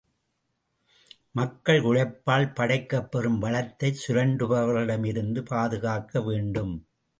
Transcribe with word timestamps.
மக்கள் 1.31 1.81
உழைப்பால் 1.81 2.47
படைக்கப்பெறும் 2.53 3.37
வளத்தைச் 3.37 4.01
சுரண்டுபவர்களிடமிருந்து 4.07 5.43
பாதுகாக்க 5.45 6.21
வேண்டும். 6.21 6.73